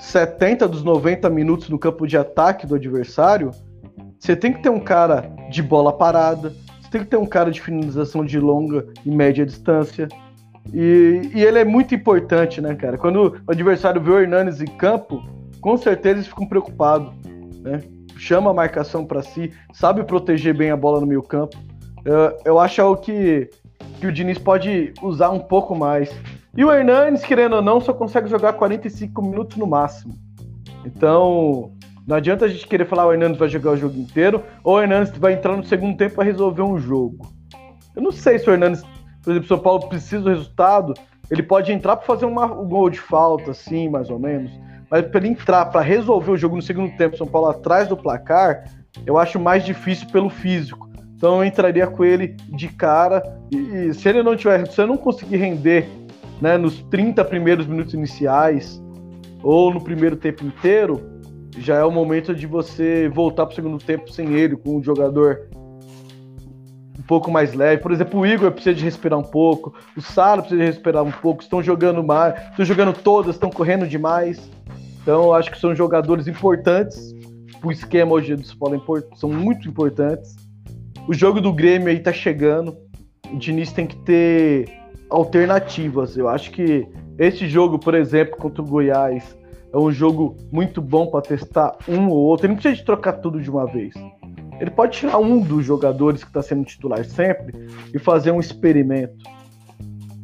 [0.00, 3.50] 70 dos 90 minutos no campo de ataque do adversário,
[4.18, 7.50] você tem que ter um cara de bola parada, você tem que ter um cara
[7.50, 10.08] de finalização de longa e média distância.
[10.72, 12.98] E, e ele é muito importante, né, cara?
[12.98, 15.22] Quando o adversário vê o Hernanes em campo,
[15.60, 17.12] com certeza eles ficam preocupados,
[17.62, 17.82] né?
[18.16, 21.56] Chama a marcação para si, sabe proteger bem a bola no meio campo.
[22.04, 23.48] Eu, eu acho algo que,
[24.00, 26.10] que o Diniz pode usar um pouco mais.
[26.56, 30.14] E o Hernanes, querendo ou não, só consegue jogar 45 minutos no máximo.
[30.84, 31.72] Então,
[32.08, 34.80] não adianta a gente querer falar o Hernandes vai jogar o jogo inteiro ou o
[34.80, 37.30] Hernandes vai entrar no segundo tempo para resolver um jogo.
[37.94, 38.82] Eu não sei se o Hernandes,
[39.22, 40.94] por exemplo, São Paulo precisa do resultado,
[41.30, 44.50] ele pode entrar para fazer uma, um gol de falta, assim, mais ou menos.
[44.90, 47.96] Mas para ele entrar para resolver o jogo no segundo tempo, São Paulo atrás do
[47.96, 48.64] placar,
[49.04, 50.88] eu acho mais difícil pelo físico.
[51.14, 54.88] Então eu entraria com ele de cara e, e se ele não tiver, se ele
[54.88, 55.86] não conseguir render,
[56.40, 58.82] né, nos 30 primeiros minutos iniciais
[59.42, 61.17] ou no primeiro tempo inteiro,
[61.60, 64.82] já é o momento de você voltar para o segundo tempo sem ele, com um
[64.82, 65.48] jogador
[66.98, 67.82] um pouco mais leve.
[67.82, 71.12] Por exemplo, o Igor precisa de respirar um pouco, o Sara precisa de respirar um
[71.12, 74.50] pouco, estão jogando mais, estão jogando todas, estão correndo demais.
[75.00, 77.14] Então, acho que são jogadores importantes.
[77.62, 78.84] O esquema hoje do São Paulo
[79.16, 80.36] são muito importantes.
[81.08, 82.76] O jogo do Grêmio aí tá chegando.
[83.32, 84.68] O Diniz tem que ter
[85.08, 86.16] alternativas.
[86.16, 86.86] Eu acho que
[87.18, 89.36] esse jogo, por exemplo, contra o Goiás,
[89.72, 92.46] é um jogo muito bom para testar um ou outro.
[92.46, 93.94] Ele não precisa de trocar tudo de uma vez.
[94.60, 99.16] Ele pode tirar um dos jogadores que está sendo titular sempre e fazer um experimento.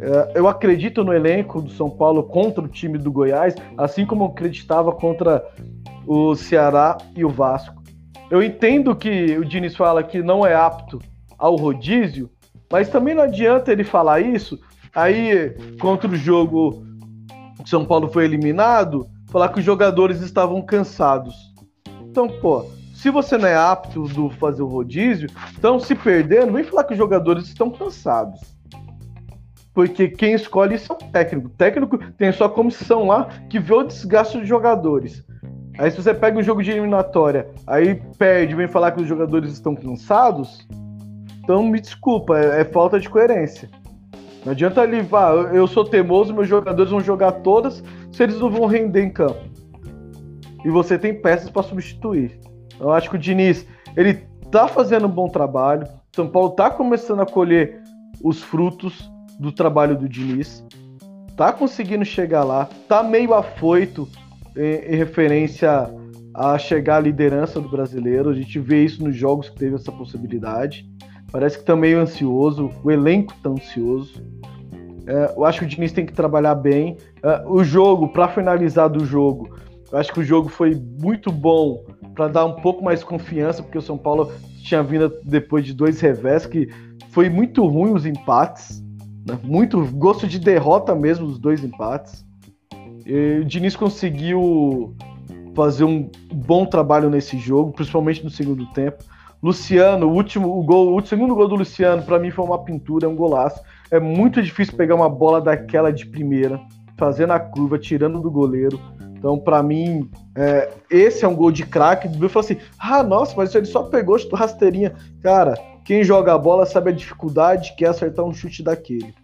[0.00, 4.24] É, eu acredito no elenco do São Paulo contra o time do Goiás, assim como
[4.24, 5.44] eu acreditava contra
[6.06, 7.82] o Ceará e o Vasco.
[8.30, 11.00] Eu entendo que o Diniz fala que não é apto
[11.38, 12.30] ao rodízio,
[12.72, 14.58] mas também não adianta ele falar isso.
[14.94, 16.84] Aí, contra o jogo
[17.62, 21.52] que São Paulo foi eliminado, falar que os jogadores estavam cansados.
[22.02, 26.62] Então, pô, se você não é apto do fazer o rodízio, estão se perdendo, vem
[26.62, 28.40] falar que os jogadores estão cansados.
[29.74, 31.48] Porque quem escolhe isso é o técnico.
[31.48, 35.24] O técnico tem sua comissão lá que vê o desgaste dos jogadores.
[35.80, 39.52] Aí se você pega um jogo de eliminatória, aí perde, vem falar que os jogadores
[39.52, 40.64] estão cansados,
[41.42, 43.68] então me desculpa, é, é falta de coerência.
[44.44, 48.50] Não adianta ele, ah, eu sou teimoso, meus jogadores vão jogar todas, se eles não
[48.50, 49.40] vão render em campo.
[50.64, 52.38] E você tem peças para substituir.
[52.78, 54.14] Eu acho que o Diniz, ele
[54.50, 55.86] tá fazendo um bom trabalho.
[56.14, 57.82] São Paulo tá começando a colher
[58.22, 60.64] os frutos do trabalho do Diniz.
[61.36, 64.08] Tá conseguindo chegar lá, tá meio afoito
[64.56, 65.90] em, em referência
[66.34, 68.30] a chegar à liderança do brasileiro.
[68.30, 70.88] A gente vê isso nos jogos que teve essa possibilidade.
[71.34, 74.22] Parece que tá meio ansioso, o elenco tá ansioso.
[75.04, 76.96] É, eu acho que o Diniz tem que trabalhar bem.
[77.24, 79.52] É, o jogo, para finalizar do jogo,
[79.90, 83.76] Eu acho que o jogo foi muito bom para dar um pouco mais confiança, porque
[83.76, 84.30] o São Paulo
[84.62, 86.68] tinha vindo depois de dois revés que
[87.10, 88.80] foi muito ruim os empates,
[89.26, 89.36] né?
[89.42, 92.24] muito gosto de derrota mesmo os dois empates.
[93.04, 94.94] E o Diniz conseguiu
[95.56, 99.02] fazer um bom trabalho nesse jogo, principalmente no segundo tempo.
[99.44, 103.06] Luciano, o último o gol, o segundo gol do Luciano, para mim foi uma pintura,
[103.06, 103.62] um golaço.
[103.90, 106.58] É muito difícil pegar uma bola daquela de primeira,
[106.96, 108.80] fazendo a curva, tirando do goleiro.
[109.18, 112.08] Então, para mim, é, esse é um gol de craque.
[112.08, 114.94] Eu falo assim: ah, nossa, mas ele só pegou rasteirinha.
[115.22, 119.14] Cara, quem joga a bola sabe a dificuldade que é acertar um chute daquele.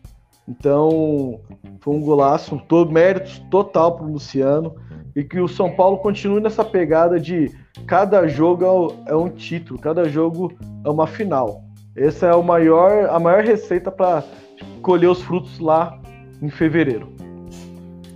[0.49, 1.41] Então,
[1.81, 4.75] foi um golaço, todo mérito total para o Luciano
[5.15, 7.51] e que o São Paulo continue nessa pegada de
[7.87, 10.53] cada jogo é, é um título, cada jogo
[10.85, 11.63] é uma final.
[11.97, 14.25] Essa é o maior, a maior receita para
[14.83, 16.01] colher os frutos lá
[16.41, 17.13] em fevereiro.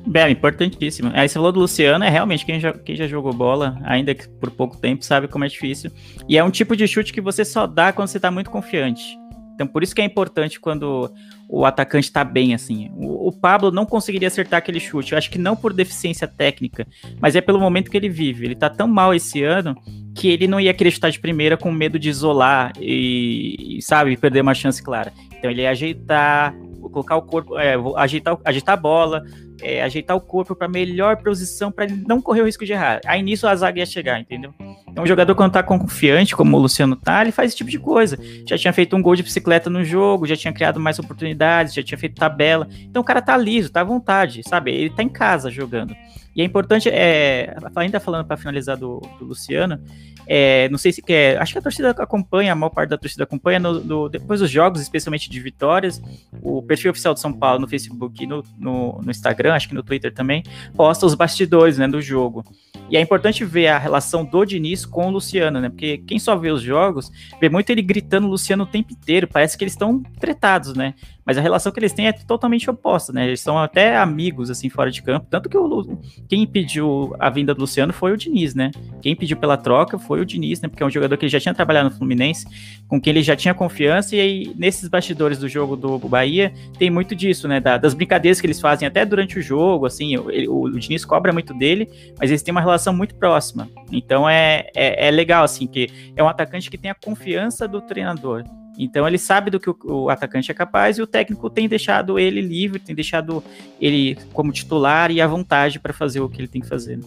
[0.06, 1.10] Bem, importantíssimo.
[1.14, 4.28] Aí você falou do Luciano, é realmente quem já, quem já jogou bola, ainda que
[4.28, 5.90] por pouco tempo, sabe como é difícil.
[6.28, 9.18] E é um tipo de chute que você só dá quando você está muito confiante.
[9.54, 11.12] Então, por isso que é importante quando
[11.48, 12.90] o atacante está bem, assim.
[12.94, 15.12] O, o, Pablo não conseguiria acertar aquele chute.
[15.12, 16.86] Eu acho que não por deficiência técnica,
[17.20, 18.44] mas é pelo momento que ele vive.
[18.44, 19.76] Ele tá tão mal esse ano
[20.14, 24.54] que ele não ia querer de primeira com medo de isolar e sabe, perder uma
[24.54, 25.12] chance clara.
[25.38, 26.54] Então, ele ia ajeitar,
[26.94, 29.22] colocar o corpo, é, ajeitar, a bola,
[29.60, 33.00] é, ajeitar o corpo para melhor posição para não correr o risco de errar.
[33.04, 34.54] Aí nisso a zaga ia chegar, entendeu?
[34.88, 37.78] Então um jogador quando tá confiante, como o Luciano tá, ele faz esse tipo de
[37.78, 38.18] coisa.
[38.46, 41.82] Já tinha feito um gol de bicicleta no jogo, já tinha criado mais oportunidades, já
[41.82, 42.68] tinha feito tabela.
[42.82, 44.72] Então o cara tá liso, tá à vontade, sabe?
[44.72, 45.94] Ele tá em casa jogando.
[46.34, 49.80] E é importante, é, ainda falando para finalizar do, do Luciano,
[50.26, 51.40] é, não sei se quer.
[51.40, 54.50] Acho que a torcida acompanha, a maior parte da torcida acompanha no, no, depois dos
[54.50, 56.02] jogos, especialmente de vitórias.
[56.42, 59.74] O perfil oficial do São Paulo no Facebook e no, no, no, Instagram, acho que
[59.74, 60.42] no Twitter também,
[60.74, 62.44] posta os bastidores né, do jogo.
[62.90, 65.68] E é importante ver a relação do Diniz com o Luciano, né?
[65.68, 69.26] Porque quem só vê os jogos, vê muito ele gritando Luciano o tempo inteiro.
[69.26, 70.94] Parece que eles estão tretados, né?
[71.24, 73.26] Mas a relação que eles têm é totalmente oposta, né?
[73.26, 75.26] Eles são até amigos, assim, fora de campo.
[75.30, 78.70] Tanto que o, quem pediu a vinda do Luciano foi o Diniz, né?
[79.00, 80.68] Quem pediu pela troca foi o Diniz, né?
[80.68, 82.46] Porque é um jogador que ele já tinha trabalhado no Fluminense,
[82.86, 84.14] com quem ele já tinha confiança.
[84.14, 87.58] E aí, nesses bastidores do jogo do Bahia, tem muito disso, né?
[87.58, 90.14] Da, das brincadeiras que eles fazem até durante o jogo, assim.
[90.28, 93.68] Ele, o, o, Diniz cobra muito dele, mas eles têm uma relação muito próxima.
[93.92, 97.80] Então é, é, é legal, assim, que é um atacante que tem a confiança do
[97.80, 98.44] treinador.
[98.78, 102.18] Então ele sabe do que o, o, atacante é capaz e o técnico tem deixado
[102.18, 103.42] ele livre, tem deixado
[103.80, 106.98] ele como titular e à vontade para fazer o que ele tem que fazer.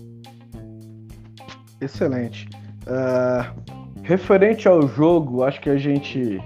[1.82, 2.48] Excelente.
[2.88, 3.62] Uh,
[4.02, 6.40] referente ao jogo, acho que a gente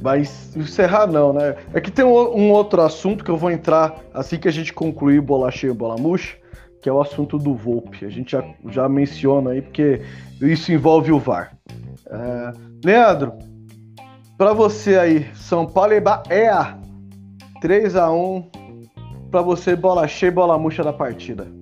[0.00, 1.56] vai encerrar não, né?
[1.74, 4.72] É que tem um, um, outro assunto que eu vou entrar assim que a gente
[4.72, 6.36] concluir bola cheia, bola murcha,
[6.80, 8.04] que é o assunto do Volpe.
[8.04, 10.02] A gente já, já menciona aí porque
[10.40, 11.56] isso envolve o VAR.
[12.06, 13.32] Uh, Leandro,
[14.36, 16.78] para você aí, São Paulo e Bahia.
[17.60, 18.50] 3 a 1
[19.30, 21.57] para você, bola cheia, bola murcha da partida.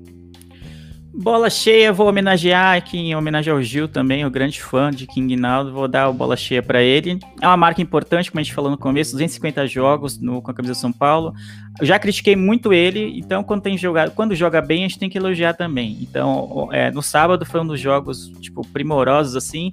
[1.19, 5.35] Bola cheia, vou homenagear aqui em homenagem ao Gil também, o grande fã de King
[5.35, 7.19] Naldo, vou dar a bola cheia para ele.
[7.41, 10.55] É uma marca importante, como a gente falou no começo, 250 jogos no, com a
[10.55, 11.33] camisa São Paulo.
[11.81, 15.09] Eu já critiquei muito ele, então quando tem jogado, quando joga bem, a gente tem
[15.09, 15.97] que elogiar também.
[16.03, 19.73] Então, é, no sábado foi um dos jogos tipo primorosos assim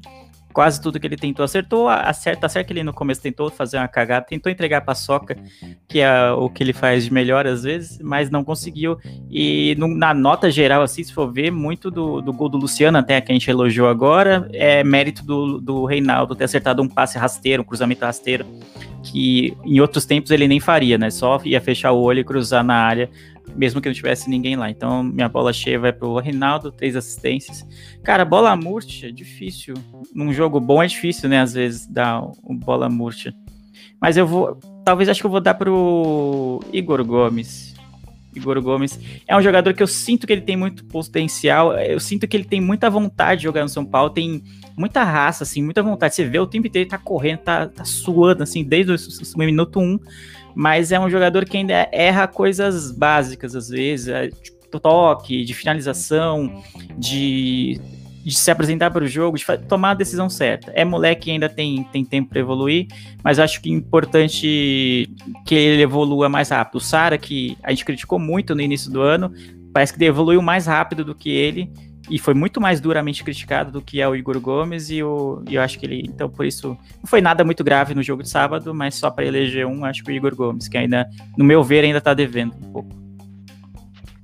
[0.54, 3.88] quase tudo que ele tentou acertou, acerta, certo que ele no começo tentou fazer uma
[3.88, 5.36] cagada, tentou entregar a paçoca,
[5.88, 8.98] que é o que ele faz de melhor às vezes, mas não conseguiu.
[9.30, 12.98] E no, na nota geral, assim, se for ver, muito do, do gol do Luciano,
[12.98, 17.18] até que a gente elogiou agora, é mérito do, do Reinaldo ter acertado um passe
[17.18, 18.46] rasteiro, um cruzamento rasteiro,
[19.04, 21.10] que em outros tempos ele nem faria, né?
[21.10, 23.10] Só ia fechar o olho e cruzar na área
[23.56, 24.70] mesmo que não tivesse ninguém lá.
[24.70, 27.66] Então, minha bola cheia vai pro Reinaldo, três assistências.
[28.04, 29.76] Cara, bola murcha é difícil.
[30.14, 31.42] Num jogo bom é difícil, né?
[31.42, 33.34] Às vezes, dar um bola murcha.
[34.02, 34.60] Mas eu vou.
[34.86, 37.73] Talvez acho que eu vou dar pro Igor Gomes.
[38.36, 41.74] Igor Gomes é um jogador que eu sinto que ele tem muito potencial.
[41.78, 44.10] Eu sinto que ele tem muita vontade de jogar no São Paulo.
[44.10, 44.44] Tem
[44.78, 46.16] muita raça, assim, muita vontade.
[46.16, 48.96] Você vê o tempo inteiro, ele tá correndo, tá, tá suando, assim, desde o,
[49.36, 50.00] o minuto um
[50.56, 55.54] mas é um jogador que ainda erra coisas básicas às vezes, é, tipo, toque, de
[55.54, 56.64] finalização,
[56.98, 57.80] de,
[58.24, 60.72] de se apresentar para o jogo, de tomar a decisão certa.
[60.74, 62.88] É moleque ainda tem, tem tempo para evoluir,
[63.24, 65.10] mas acho que é importante
[65.46, 66.78] que ele evolua mais rápido.
[66.78, 69.32] O Sara, que a gente criticou muito no início do ano,
[69.74, 71.70] parece que evoluiu mais rápido do que ele
[72.10, 75.56] e foi muito mais duramente criticado do que é o Igor Gomes e, o, e
[75.56, 78.30] eu acho que ele, então por isso, não foi nada muito grave no jogo de
[78.30, 81.64] sábado, mas só para eleger um, acho que o Igor Gomes, que ainda, no meu
[81.64, 82.90] ver, ainda tá devendo um pouco.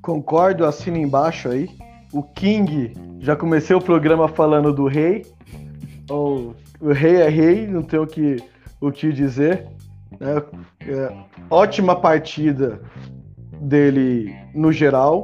[0.01, 1.69] concordo, assino embaixo aí.
[2.11, 5.25] O King, já comecei o programa falando do rei.
[6.09, 8.37] O, o rei é rei, não tenho o que,
[8.81, 9.67] o que dizer.
[10.19, 10.43] É,
[10.89, 11.15] é,
[11.49, 12.81] ótima partida
[13.61, 15.21] dele no geral.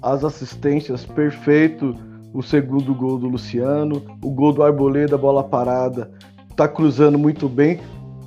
[0.00, 1.94] As assistências, perfeito.
[2.32, 4.02] O segundo gol do Luciano.
[4.22, 6.10] O gol do Arboleda, bola parada.
[6.54, 7.80] Tá cruzando muito bem.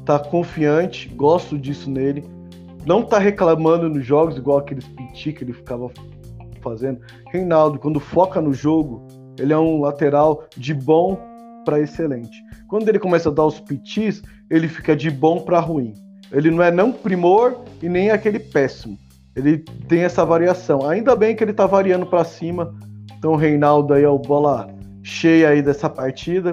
[0.03, 1.07] Tá confiante.
[1.09, 2.25] Gosto disso nele.
[2.85, 5.89] Não tá reclamando nos jogos, igual aqueles piti que ele ficava
[6.69, 6.99] fazendo.
[7.31, 9.05] Reinaldo, quando foca no jogo,
[9.39, 11.17] ele é um lateral de bom
[11.63, 12.43] para excelente.
[12.67, 15.93] Quando ele começa a dar os pitis, ele fica de bom para ruim.
[16.31, 18.97] Ele não é não primor e nem aquele péssimo.
[19.35, 20.87] Ele tem essa variação.
[20.87, 22.73] Ainda bem que ele tá variando para cima.
[23.17, 24.67] Então o Reinaldo aí é o bola
[25.03, 26.51] cheia aí dessa partida.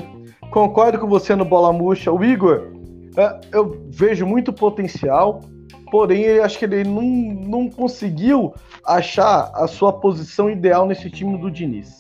[0.51, 2.13] Concordo com você no bola murcha.
[2.13, 2.73] O Igor,
[3.17, 5.41] é, eu vejo muito potencial,
[5.93, 11.51] porém acho que ele não, não conseguiu achar a sua posição ideal nesse time do
[11.51, 11.99] Diniz.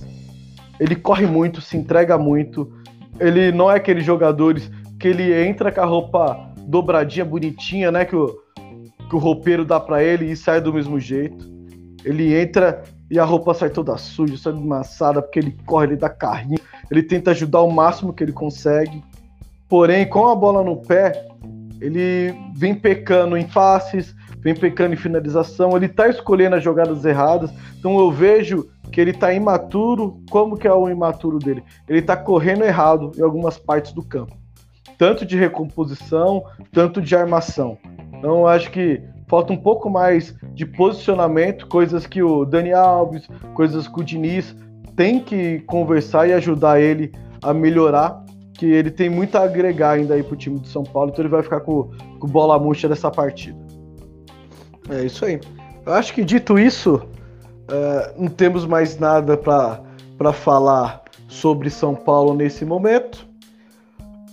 [0.80, 2.72] Ele corre muito, se entrega muito.
[3.20, 8.06] Ele não é aqueles jogadores que ele entra com a roupa dobradinha, bonitinha, né?
[8.06, 8.34] Que o,
[9.10, 11.46] que o roupeiro dá para ele e sai do mesmo jeito.
[12.02, 16.08] Ele entra e a roupa sai toda suja, sai amassada, porque ele corre, ele dá
[16.08, 16.58] carrinho,
[16.90, 19.04] ele tenta ajudar o máximo que ele consegue.
[19.68, 21.28] Porém, com a bola no pé,
[21.82, 27.52] ele vem pecando em passes, vem pecando em finalização, ele tá escolhendo as jogadas erradas.
[27.78, 30.22] Então eu vejo que ele tá imaturo.
[30.30, 31.64] Como que é o imaturo dele?
[31.88, 34.36] Ele tá correndo errado em algumas partes do campo.
[34.96, 37.76] Tanto de recomposição, tanto de armação.
[38.16, 43.26] Então eu acho que falta um pouco mais de posicionamento, coisas que o Dani Alves,
[43.54, 44.54] coisas que o Diniz
[44.94, 47.10] tem que conversar e ajudar ele
[47.42, 48.22] a melhorar,
[48.62, 51.28] que ele tem muito a agregar ainda aí pro time de São Paulo, então ele
[51.28, 53.58] vai ficar com, com bola murcha dessa partida.
[54.88, 55.40] É isso aí.
[55.84, 62.34] Eu acho que dito isso, uh, não temos mais nada para falar sobre São Paulo
[62.34, 63.26] nesse momento.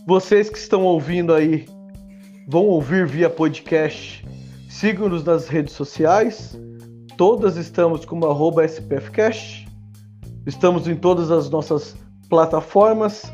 [0.05, 1.65] Vocês que estão ouvindo aí,
[2.47, 4.23] vão ouvir via podcast,
[4.69, 6.55] sigam-nos nas redes sociais.
[7.17, 9.67] Todas estamos como arroba SPFcast.
[10.45, 11.97] Estamos em todas as nossas
[12.29, 13.33] plataformas.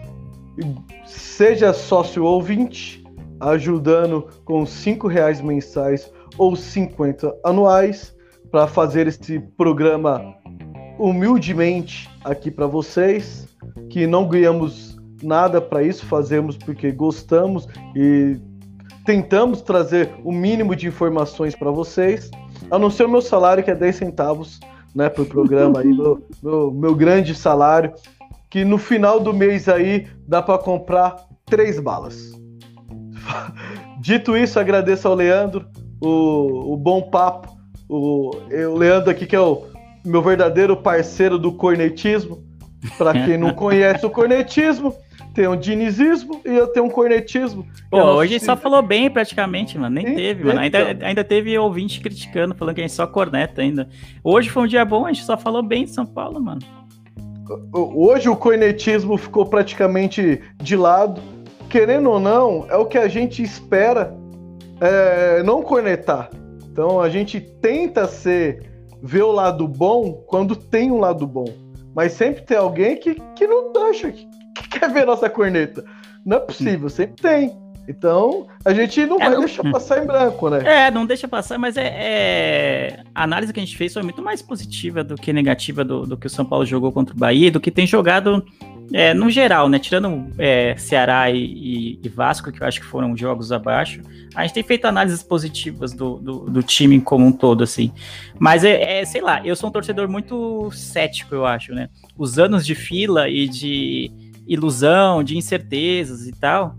[1.05, 3.03] Seja sócio ouvinte,
[3.39, 8.15] ajudando com cinco reais mensais ou 50 anuais
[8.51, 10.35] para fazer este programa
[10.97, 13.47] humildemente aqui para vocês,
[13.89, 18.37] que não ganhamos nada para isso, fazemos porque gostamos e
[19.05, 22.31] tentamos trazer o mínimo de informações para vocês,
[22.71, 24.59] a não ser o meu salário que é 10 centavos,
[24.93, 27.93] né, pro programa aí, meu, meu, meu grande salário,
[28.49, 32.33] que no final do mês aí dá para comprar três balas.
[33.99, 35.67] Dito isso, agradeço ao Leandro,
[36.01, 37.55] o, o bom papo.
[37.87, 39.63] O, o Leandro aqui, que é o
[40.03, 42.43] meu verdadeiro parceiro do cornetismo.
[42.97, 44.95] Para quem não conhece o cornetismo,
[45.33, 47.67] tem um dinizismo e eu tenho um cornetismo.
[47.89, 49.95] Pô, hoje só falou bem praticamente, mano.
[49.95, 50.59] Nem, teve, mano.
[50.59, 51.07] Ainda, então.
[51.07, 53.89] ainda teve ouvinte criticando, falando que a gente só corneta ainda.
[54.23, 56.61] Hoje foi um dia bom, a gente só falou bem de São Paulo, mano.
[57.73, 61.21] Hoje o cornetismo ficou praticamente de lado.
[61.69, 64.15] Querendo ou não, é o que a gente espera
[64.81, 66.29] é, não cornetar.
[66.71, 71.45] Então a gente tenta ser ver o lado bom quando tem um lado bom.
[71.95, 75.83] Mas sempre tem alguém que, que não acha, que, que quer ver nossa corneta.
[76.25, 77.64] Não é possível, sempre tem.
[77.87, 79.39] Então, a gente não é, vai não...
[79.41, 80.87] deixar passar em branco, né?
[80.87, 84.21] É, não deixa passar, mas é, é, A análise que a gente fez foi muito
[84.21, 87.51] mais positiva do que negativa do, do que o São Paulo jogou contra o Bahia,
[87.51, 88.43] do que tem jogado
[88.93, 89.79] é, no geral, né?
[89.79, 94.01] Tirando é, Ceará e, e, e, Vasco, que eu acho que foram jogos abaixo,
[94.35, 97.91] a gente tem feito análises positivas do, do, do time como um todo, assim.
[98.39, 101.89] Mas é, é, sei lá, eu sou um torcedor muito cético, eu acho, né?
[102.17, 104.11] Os anos de fila e de
[104.47, 106.75] ilusão, de incertezas e tal,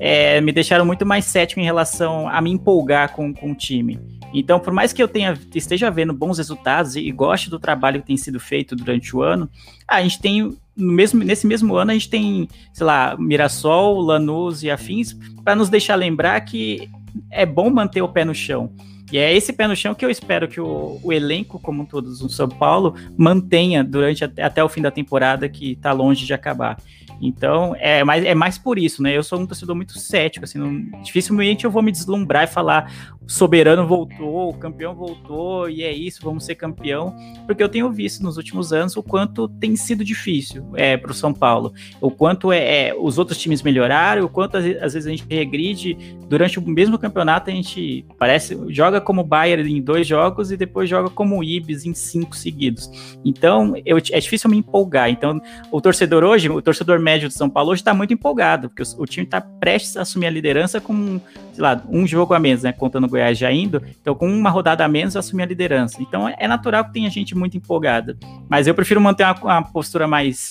[0.00, 4.00] é, me deixaram muito mais cético em relação a me empolgar com, com o time.
[4.32, 8.00] Então, por mais que eu tenha, esteja vendo bons resultados e, e goste do trabalho
[8.00, 9.48] que tem sido feito durante o ano,
[9.86, 14.62] a gente tem no mesmo, nesse mesmo ano a gente tem, sei lá, Mirassol, Lanús
[14.62, 16.88] e afins, para nos deixar lembrar que
[17.30, 18.72] é bom manter o pé no chão.
[19.12, 22.20] E é esse pé no chão que eu espero que o, o elenco, como todos
[22.20, 26.32] no São Paulo, mantenha durante até, até o fim da temporada, que está longe de
[26.32, 26.80] acabar.
[27.20, 29.16] Então, é mais, é mais por isso, né?
[29.16, 32.90] Eu sou um torcedor muito cético, assim, não, dificilmente eu vou me deslumbrar e falar,
[33.26, 37.14] soberano voltou, o campeão voltou e é isso, vamos ser campeão,
[37.46, 41.14] porque eu tenho visto nos últimos anos o quanto tem sido difícil é, para o
[41.14, 45.06] São Paulo, o quanto é, é, os outros times melhoraram, o quanto às, às, vezes
[45.06, 45.96] a gente regride
[46.28, 50.88] durante o mesmo campeonato a gente parece joga como Bayern em dois jogos e depois
[50.88, 52.90] joga como Ibis em cinco seguidos.
[53.24, 55.10] Então eu, é difícil me empolgar.
[55.10, 55.40] Então
[55.70, 59.02] o torcedor hoje, o torcedor médio do São Paulo hoje está muito empolgado porque o,
[59.02, 61.20] o time está prestes a assumir a liderança com
[61.52, 64.50] sei lá um jogo a menos, né, contando o Goiás já indo, então com uma
[64.50, 66.00] rodada a menos assumir a liderança.
[66.00, 68.16] Então é natural que tenha gente muito empolgada.
[68.48, 70.48] Mas eu prefiro manter uma, uma postura mais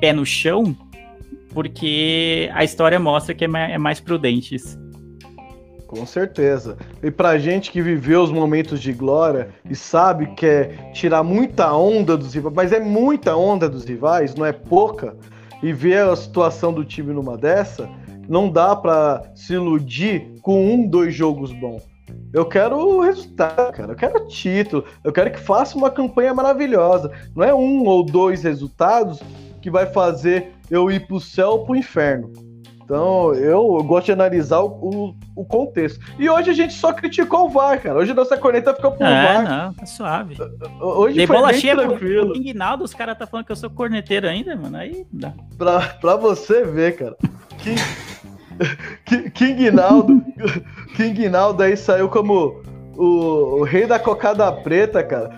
[0.00, 0.76] pé no chão,
[1.52, 4.78] porque a história mostra que é mais, é mais prudente isso.
[5.86, 6.76] Com certeza.
[7.02, 11.72] E pra gente que viveu os momentos de glória e sabe que é tirar muita
[11.74, 15.16] onda dos rivais, mas é muita onda dos rivais, não é pouca,
[15.60, 17.88] e ver a situação do time numa dessa,
[18.28, 21.89] não dá para se iludir com um, dois jogos bons.
[22.32, 23.92] Eu quero o resultado, cara.
[23.92, 24.84] Eu quero título.
[25.02, 27.10] Eu quero que faça uma campanha maravilhosa.
[27.34, 29.20] Não é um ou dois resultados
[29.60, 32.32] que vai fazer eu ir pro céu ou pro inferno.
[32.90, 36.00] Então, eu, gosto de analisar o, o, contexto.
[36.18, 37.96] E hoje a gente só criticou o VAR, cara.
[37.96, 39.48] Hoje nossa corneta ficou pro é, VAR.
[39.48, 40.36] não, tá suave.
[40.80, 42.32] Hoje Dei foi bola bem cheia tranquilo.
[42.32, 44.76] pro os caras tá falando que eu sou corneteiro ainda, mano.
[44.76, 45.32] Aí dá.
[45.56, 47.16] Pra, pra você ver, cara.
[47.58, 47.80] King,
[49.34, 50.22] King Naldo,
[50.96, 52.62] King Naldo aí saiu como
[52.96, 55.30] o, o, rei da cocada preta, cara.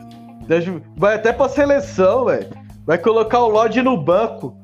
[0.96, 2.48] Vai até pra seleção, velho.
[2.84, 4.56] Vai colocar o Lodge no banco.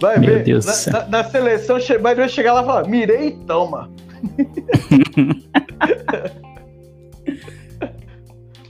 [0.00, 0.42] Vai Meu ver.
[0.42, 0.92] Deus na, do céu.
[0.92, 3.88] na, na seleção vai ver chegar lá e falar: mirei e toma.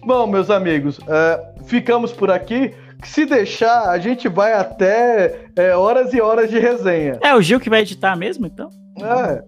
[0.04, 2.74] Bom, meus amigos, uh, ficamos por aqui.
[3.02, 7.18] Se deixar, a gente vai até é, horas e horas de resenha.
[7.22, 8.70] É o Gil que vai editar mesmo, então?
[9.00, 9.42] É.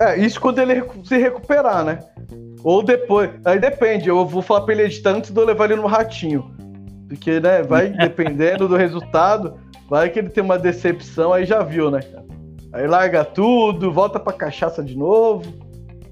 [0.00, 1.98] É, isso quando ele se recuperar, né?
[2.62, 3.30] Ou depois.
[3.44, 6.54] Aí depende, eu vou falar pra ele editar antes de eu levar ele no ratinho.
[7.08, 9.58] Porque, né, vai dependendo do resultado,
[9.88, 12.24] vai que ele tem uma decepção, aí já viu, né, cara?
[12.72, 15.44] Aí larga tudo, volta pra cachaça de novo.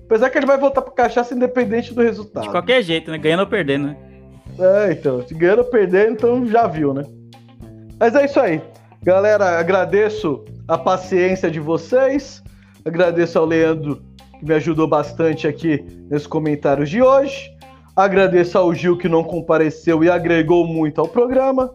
[0.04, 2.44] Apesar que ele vai voltar pra cachaça independente do resultado.
[2.44, 3.18] De qualquer jeito, né?
[3.18, 3.96] Ganhando ou perdendo, né?
[4.58, 7.02] É, então, se ganhando ou perdendo, então já viu, né?
[7.98, 8.60] Mas é isso aí.
[9.04, 12.40] Galera, agradeço a paciência de vocês.
[12.84, 14.00] Agradeço ao Leandro,
[14.38, 17.50] que me ajudou bastante aqui nos comentários de hoje.
[17.96, 21.74] Agradeço ao Gil, que não compareceu e agregou muito ao programa.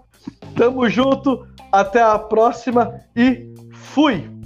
[0.55, 4.36] Tamo junto, até a próxima e fui!